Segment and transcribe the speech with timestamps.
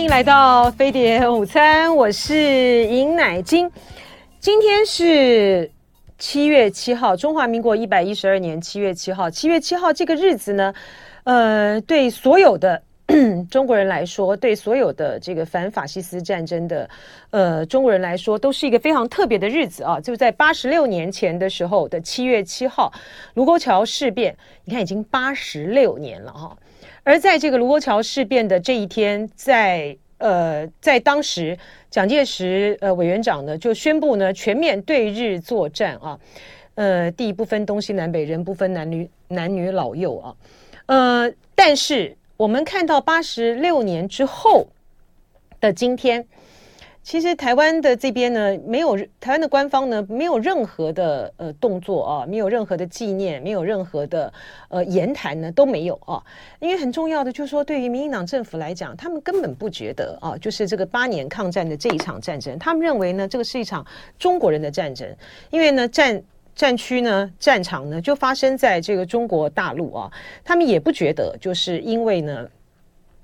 [0.00, 3.70] 欢迎来到飞碟午餐，我是尹乃金。
[4.38, 5.70] 今天是
[6.16, 9.28] 七月七号，中华民国一百一十二年七月七号。
[9.28, 10.72] 七月七号这个日子呢，
[11.24, 12.82] 呃，对所有的
[13.50, 16.88] 中国人来说，对所有的这个反法西斯战争的
[17.28, 20.00] 呃中国人来说，都是一个非常特别的日子啊！
[20.00, 22.90] 就在八十六年前的时候的七月七号，
[23.34, 26.56] 卢沟桥事变，你看已经八十六年了哈。
[27.02, 31.56] 而在这个卢沟桥事变的这一天，在呃，在当时，
[31.90, 36.18] 蒋介石呃委员长呢就宣布呢全面对日作战啊，
[36.74, 40.36] 呃，地不分东西南北，人不分男女男女老幼啊，
[40.86, 44.68] 呃，但是我们看到八十六年之后
[45.60, 46.26] 的今天。
[47.02, 54.32] 其实台湾的这边呢，没有台湾的官方呢，没有任何的呃动作啊，没有任何的纪念，没有任何的
[54.68, 56.22] 呃言谈呢，都没有啊。
[56.60, 63.84] 因为很重要的就是说，对于民进党政府来讲，他们根本不觉得啊，就是这个八年抗战的这一场战争，他们认为呢，这个是一场
[64.18, 65.08] 中国人的战争。
[65.48, 66.22] 因为呢，战
[66.54, 70.12] 战区呢，战场呢，就发生在这个中国大陆啊，
[70.44, 72.46] 他们也不觉得，就是因为呢。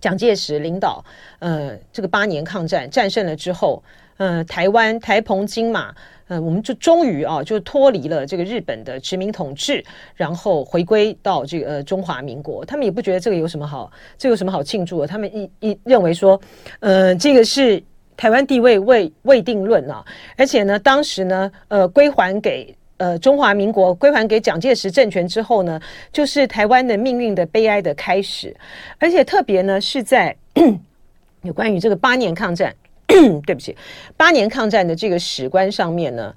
[0.00, 1.04] 蒋介石领导，
[1.38, 3.82] 呃，这个八年抗战战胜了之后，
[4.16, 5.94] 呃，台湾台澎金马，
[6.28, 12.64] 呃，我们就终于啊，就脱离了这个日本的殖民统治，然后回归到这个、呃、中华民国。
[12.64, 15.06] 他们也不觉得这个有什么好，这有什么好庆祝的？
[15.06, 16.40] 他们一一认为说，
[16.80, 17.82] 呃，这个是
[18.16, 20.04] 台湾地位未未定论啊，
[20.36, 22.74] 而且呢，当时呢，呃，归还给。
[22.98, 25.80] 呃，中华民国归还给蒋介石政权之后呢，
[26.12, 28.54] 就是台湾的命运的悲哀的开始，
[28.98, 30.36] 而且特别呢是在
[31.42, 32.74] 有关于这个八年抗战，
[33.06, 33.76] 对不起，
[34.16, 36.34] 八年抗战的这个史观上面呢，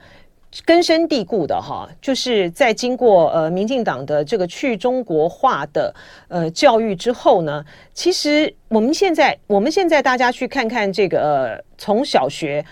[0.64, 5.92] 根深蒂固的哈，就是在经过呃民进党的这个去中国化的
[6.28, 12.64] 呃教育之后呢，其实我们现在我们现在大家去看看这个呃从小学。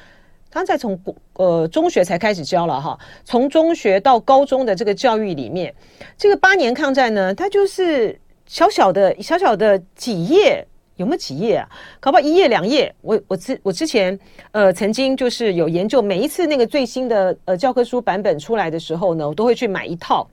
[0.52, 1.00] 他在从
[1.34, 5.74] 呃中学才开始教了哈，从中学到高中的这个教育里面，
[6.18, 10.66] 这个八年抗战呢，它就是小小的小小的几页，
[10.96, 11.70] 有没有几页啊？
[12.00, 12.94] 搞不好一页两页。
[13.02, 14.18] 我我之我之前
[14.52, 20.28] 呃曾经就是有研究，每一次那个最新的呃教科书版本出来的时候呢，我都会去买一套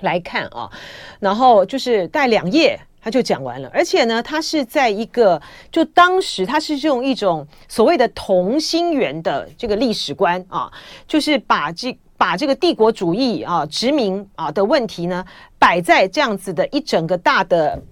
[0.00, 0.70] 来看啊，
[1.18, 2.78] 然后就是带两页。
[3.02, 5.40] 他就讲完了，而且呢，他是在一个
[5.72, 10.70] 就当时他是用一种所谓的同心圆的这个历史观啊，
[11.08, 15.24] 就是把这把这个帝国主义啊殖民啊的问题呢
[15.58, 17.82] 摆在这样子的一整个大的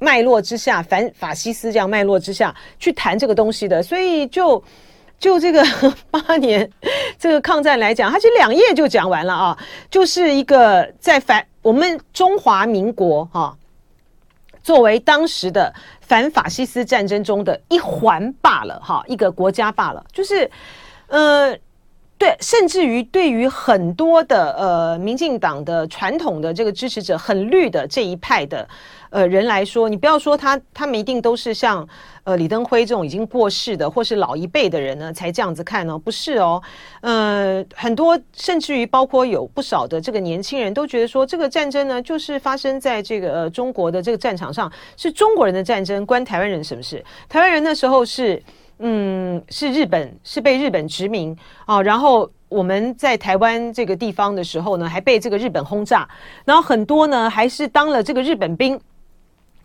[0.00, 4.60] 脉络之下，反法西斯这样脉络之下去谈这个东西的，所以就
[5.20, 5.64] 就这个
[6.10, 6.68] 八年
[7.16, 9.58] 这个抗战来讲，他这两页就讲完了啊，
[9.88, 13.40] 就是一个在反我们中华民国哈。
[13.40, 13.57] 啊
[14.68, 20.50] 作为当时的反法西斯战争中的一环罢了，哈，一个国家罢了，就是，
[21.06, 21.56] 呃，
[22.18, 28.68] 对，甚至于对于很多的呃民进党的传统的这个支持者，很绿的这一派的。
[29.10, 31.86] 呃，人来说，你不要说他，他们一定都是像
[32.24, 36.62] 呃李登辉这种已经过世的，或是老一辈的人呢，才这样子看哦，不是哦，
[37.00, 47.02] 呃，很多甚至于包括有不少的这个年轻人都觉得说，这个战争呢，就是发生在这个呃中国的这个战场上，是中国人的战争，关台湾人什么事？
[47.28, 48.42] 台湾人那时候是
[48.80, 56.08] 嗯，是日本是被日本殖民啊，然后我们在台湾这个地方的时候呢，还被这个日本轰炸，
[56.44, 58.78] 然后很多呢还是当了这个日本兵。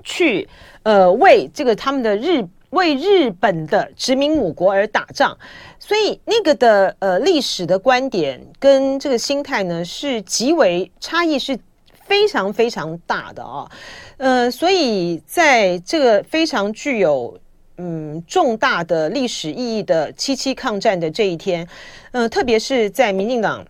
[0.04, 0.48] 去
[0.84, 5.38] 呃为这个他们的日为日本的殖民母国而打仗，
[5.80, 11.58] 所以那个的呃历史的观点跟这个心态呢是极为差异是
[12.04, 13.70] 非常非常大的啊，
[14.18, 17.40] 呃，所以在这个非常具有
[17.78, 21.68] 嗯重大的历史意义的七七抗战的这一天，
[22.12, 23.66] 呃，特别是在民进党。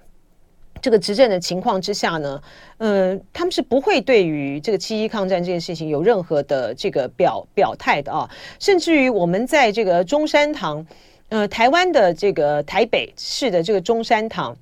[0.84, 2.42] 这个执政的情况之下呢，
[2.80, 8.30] 嗯、他们是不会对于这个七一抗战这件事情有任何的这个表表态的啊，
[8.60, 10.86] 甚至于我们在这个中山堂，
[11.30, 14.54] 呃，台湾的这个台北市的这个中山堂，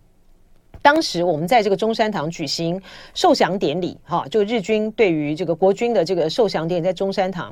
[0.84, 2.80] 当时我们在这个中山堂举行
[3.16, 7.51] 受降典礼，哈、就日军对于这个国军的这个受降典礼在中山堂，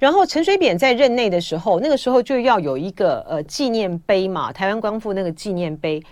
[0.00, 6.02] 然后陈水扁在任内的时候，那个时候就要有一个呃纪念碑嘛，台湾光复那个纪念碑。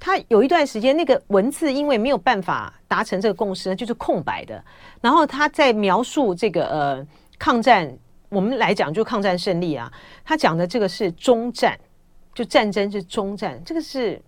[0.00, 4.62] 他有一段时间，那个文字因为没有办法达成这个共识呢，就是空白的。
[5.00, 7.06] 然后他在描述这个呃
[7.38, 7.92] 抗战，
[8.28, 9.92] 我们来讲就抗战胜利啊。
[10.24, 11.78] 他讲的这个是终战，
[12.34, 14.20] 就战争是终战，这个是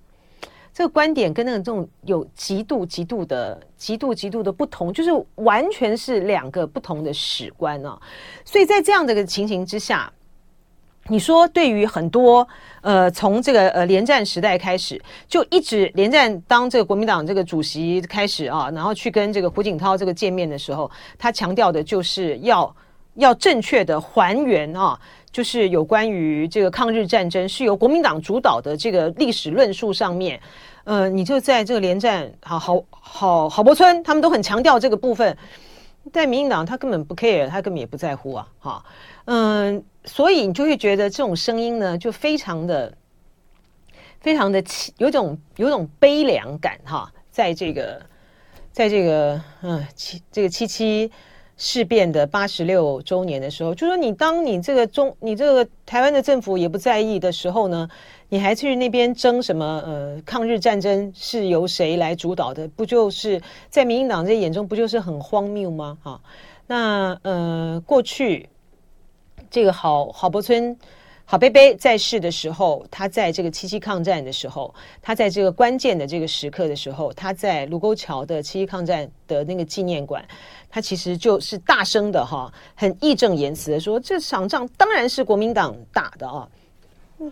[0.73, 7.97] 这个观点跟那个这种有极度极度的极度极度的不同，就是完全是两个不同的史观啊。
[8.45, 10.13] 所以在这样的一个情形之下，
[11.09, 12.47] 你说，对于很多
[12.83, 20.89] 呃，从这个呃连战时代开始，就一直连战当这个国民党这个主席开始啊，然后去跟这个胡锦涛这个见面的时候，
[21.19, 22.73] 他强调的就是要
[23.15, 24.97] 要正确的还原啊，
[25.33, 30.41] 就是有关于这个抗日战争是由国民党主导的这个历史论述上面，
[30.85, 35.37] 呃，你就在这个连战好好好郝柏村他们都很强调这个部分，
[36.13, 38.85] 在民进党他根本不 care，他根本也不在乎啊，哈，
[39.25, 39.83] 嗯。
[40.05, 42.93] 所以你就会觉得这种声音呢，就非常的、
[44.21, 48.01] 非常的凄有种有种悲凉感哈，在这个，
[48.73, 51.11] 在这个嗯七这个七七
[51.57, 57.87] 事变的八十六周年的时候，就说你当你这个中你这个台湾的政府也不在意的时候呢，
[58.31, 62.67] 你还去那边争什么呃抗日战争是由谁来主导的？
[62.69, 65.99] 不就是在民进党这眼中不就是很荒谬吗？
[66.03, 66.21] 哈，
[66.67, 68.49] 那呃过去。
[69.51, 70.77] 这个郝郝柏村，
[71.25, 80.25] 郝贝贝在世的时候，他在这个七七抗战的时候，他在这个关键的这个时刻的时候，他在卢沟桥的七七抗战的那个纪念馆，
[80.69, 86.49] 他其实就是大声的哈，很义正言辞的说，这场仗当然是国民党打的啊。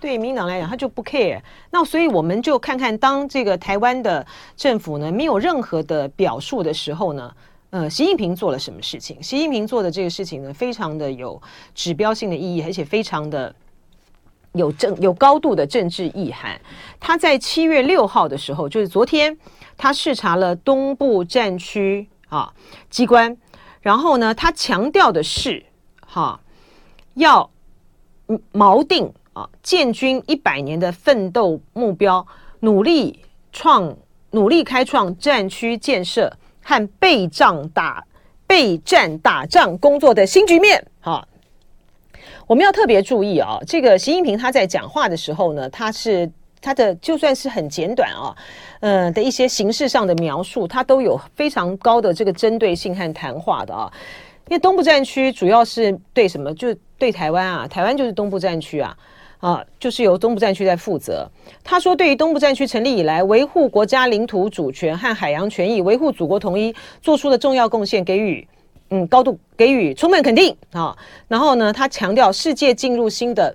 [0.00, 1.41] 对民党来讲，他就不 care。
[1.71, 4.26] 那所以我们就看看，当这个台湾的
[4.56, 7.35] 政府呢，没有任何的表述的时候呢。
[7.70, 9.23] 呃，习近平做了什么事情？
[9.23, 11.41] 习近平做的这个事情呢，非常的有
[11.75, 13.55] 指标性的意义，而且非常的
[14.53, 16.59] 有政有高度的政治意涵。
[16.99, 19.37] 他在七月六号的时候，就是昨天，
[19.76, 22.50] 他视察了东部战区啊
[22.88, 23.37] 机关，
[23.82, 25.62] 然后呢，他强调的是
[26.00, 26.41] 哈、啊，
[27.17, 27.50] 要
[28.55, 32.26] 锚定啊建军一百年的奋斗目标，
[32.61, 33.23] 努力
[33.53, 33.94] 创
[34.31, 36.35] 努力开创战区建设。
[36.69, 38.05] 和备战打
[38.47, 41.26] 备战打仗工作的新局面，哈，
[42.47, 43.59] 我们要特别注意啊。
[43.67, 46.31] 这个习近平他在讲话的时候呢，他是
[46.61, 48.37] 他的就算是很简短啊，
[48.81, 53.91] 呃的一些形式上的描述，他都有非常高的这个针对性和谈话的啊。
[54.49, 56.53] 因为东部战区主要是对什么？
[56.53, 58.94] 就对台湾啊，台湾就是东部战区啊。
[59.40, 61.31] 啊，就是由东部战区在负责。
[61.62, 68.44] 他说，对于东部战区成立以来，维护国家领土主权和海洋权益、维护祖国统一做出的重要贡献，给予
[68.90, 70.96] 嗯高度给予充分肯定啊。
[71.29, 73.55] 然后呢，他强调，世界进入新的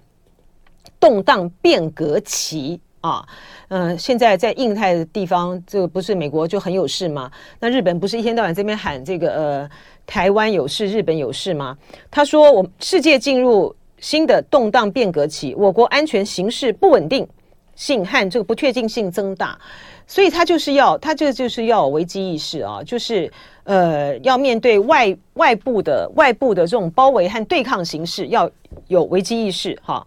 [1.02, 3.28] 动荡变革期啊。
[3.68, 7.30] 嗯、现在在印太的地方，这个不是美国就很有事吗？
[7.60, 9.70] 那日本不是一天到晚这边喊这个呃
[10.06, 11.78] 台湾有事，日本有事吗？
[12.10, 13.76] 他说，我世界进入。
[14.04, 17.26] 新的动荡变革期，我国安全形势不稳定
[17.74, 19.58] 性和这个不确定性增大，
[20.06, 23.32] 所以他就是要他这个就是要危机意识啊，就是
[23.64, 28.52] 呃要面对外外部的外部的这种包围和对抗形势，要
[28.90, 30.06] 有危机意识哈。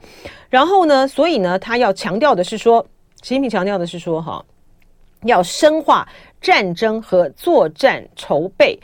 [0.50, 2.84] 然后呢，所以呢，他要强调的是说，
[3.22, 4.44] 习近平强调的是说哈，
[5.22, 6.06] 要深化
[6.38, 8.78] 战争和作战筹备，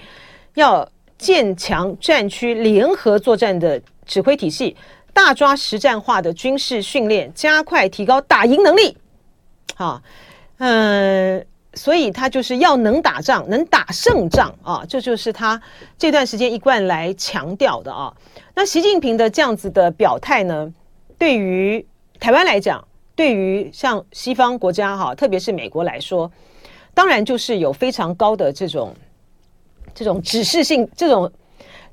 [0.54, 0.88] 要
[1.18, 4.74] 建强战区联合作战的指挥体系。
[5.14, 8.96] 大抓实战化的军事训练，加快提高打赢能力。
[9.74, 10.02] 好，
[10.58, 11.44] 嗯，
[11.74, 15.60] 所以他就是要能打仗，能打胜仗啊，这就是他
[15.98, 18.12] 这段时间一贯来强调的啊。
[18.54, 20.72] 那习近平的这样子的表态呢，
[21.18, 21.84] 对于
[22.18, 22.82] 台湾来讲，
[23.14, 26.30] 对于像西方国家哈，特别是美国来说，
[26.94, 28.94] 当然就是有非常高的这种
[29.94, 31.30] 这种指示性这种。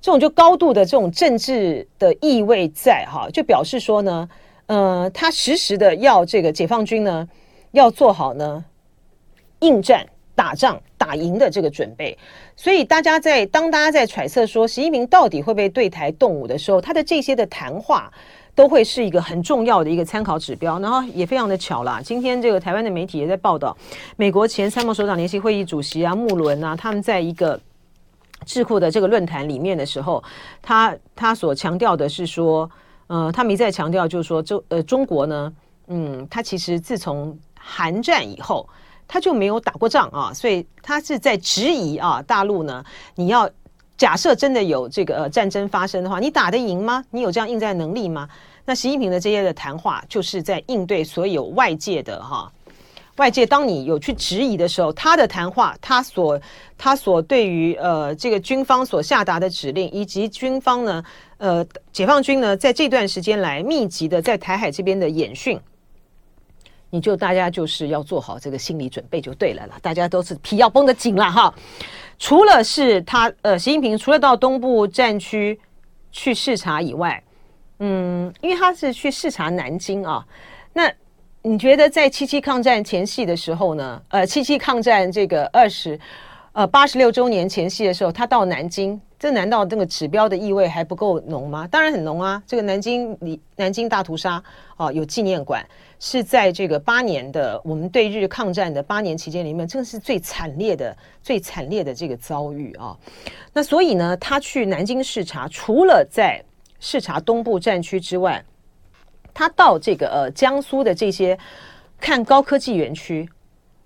[0.02, 4.30] 这种就高度的这种政治的意味在哈，就表示说呢，
[4.68, 7.28] 呃，他实时的要这个解放军呢
[7.72, 8.64] 要做好呢
[9.60, 12.18] 应战打仗打赢的这个准备。
[12.56, 18.10] 所以大家在当大家在揣测说习近平到底会不会对台动武的时候，他的这些的谈话
[18.56, 20.80] 都会是一个很重要的一个参考指标。
[20.80, 23.76] 然后也非常的巧啦，今天这个台湾的媒体也在报道，
[24.16, 27.60] 美国前参谋首长联席会议主席啊穆伦啊，他们在一个。
[28.50, 30.24] 智库的这个论坛里面的时候，
[30.60, 32.68] 他他所强调的是说，
[33.06, 35.54] 呃，他们一再强调就是说，中呃中国呢，
[35.86, 38.68] 嗯，他其实自从韩战以后，
[39.08, 43.48] 他就没有打过仗啊，所以他是在质疑啊，大陆呢，你要
[43.96, 47.06] 假设真的有这个战争发生的话，你打得赢吗？
[47.12, 48.28] 你有这样应战能力吗？
[48.66, 52.52] 那习近平的这些的谈话，就是在应对所有外界的哈。
[53.20, 56.40] 外界当你有去质疑的时候，他的谈话，他所
[56.78, 61.04] 他所对于呃这个军方所下达的指令，以及军方呢，
[61.38, 65.60] 呃解放军呢，在这段时间来密集的在台海这边的演训，
[66.90, 71.54] 你就大家就是要做好这个心理准备就对了啦，大家都是皮要绷得紧了哈。
[72.18, 75.60] 除了是他呃习近平除了到东部战区
[76.14, 77.22] 去视察以外，
[77.80, 80.26] 嗯，因为他是去视察南京啊。
[80.72, 80.90] 那
[81.42, 84.02] 你觉得在七七抗战前夕的时候呢？
[84.10, 85.98] 呃，七七抗战这个二十
[86.52, 91.66] 呃八十六周年前夕的时候，他到南京，这难道这个指标的意味还不够浓吗？
[91.68, 92.44] 当然很浓啊！
[92.46, 94.44] 这个南京里南京大屠杀
[94.76, 95.66] 啊，有纪念馆。
[96.02, 102.98] 是在这个八年的我们对日抗战的八年期间里面，这是最惨烈的、最惨烈的这个遭遇啊。
[103.52, 106.42] 那所以呢，他去南京视察，除了在
[106.80, 108.42] 视察东部战区之外，
[109.40, 111.38] 他到这个呃江苏的这些
[111.98, 113.30] 看高科技园区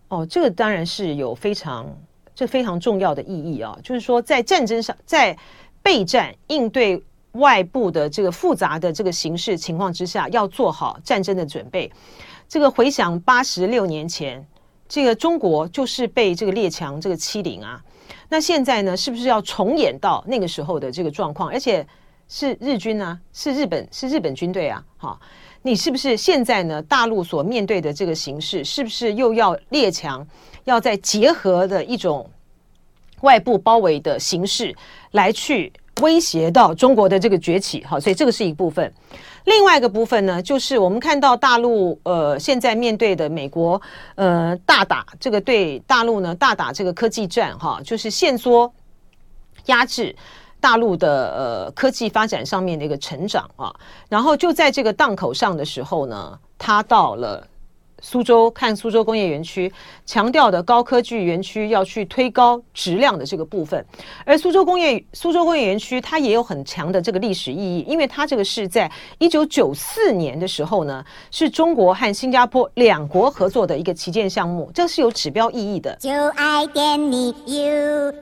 [0.07, 1.86] 哦，这个当然是有非常
[2.33, 3.77] 这非常重要的意义啊。
[3.83, 5.38] 就是说，在战争上，在
[5.83, 7.03] 备战应对。
[7.33, 11.91] 外部的这个复杂的这个形势情况之下，要做好战争的准备。
[12.48, 14.45] 这个回想八十六年前，
[14.88, 17.83] 这个中国就是被这个列强这个欺凌啊。
[18.29, 21.50] 那现在呢，是不是要重演到那个时候的这个状况？
[21.50, 21.83] 而且
[22.27, 24.84] 是日军啊，是日本，是日本军队啊。
[24.98, 25.20] 好，
[25.62, 26.82] 你是不是现在呢？
[26.84, 30.25] 大陆所面对的这个形势，是不是又要列强
[30.63, 32.30] 要再结合的一种
[33.22, 34.75] 外部包围的形式
[35.12, 35.72] 来去？
[36.01, 38.92] 威胁到中国的这个崛起，好，所以这个是一部分。
[39.44, 43.80] 另外一个部分呢，就是我们看到大陆呃现在面对的美国
[44.15, 48.74] 呃大打这个对大陆呢大打这个科技战，哈，就是限缩
[49.68, 50.15] 压制
[50.63, 53.75] 大陆的呃科技发展上面的一个成长啊。
[54.08, 57.46] 然后就在这个档口上的时候呢，他到了。
[58.05, 59.72] 苏州看苏州工业园区，
[60.05, 63.86] 强调的高科技园区要去推高质量的这个部分，
[64.25, 71.01] 而苏州工业苏州工业园区它也有很强的这个历史意义，因为它这个是在一九九四年的时候呢，
[71.32, 75.96] 是中国和新加坡两国合作的一个旗舰项目，这是有指标意义的。
[75.96, 78.13] 就爱点你 U。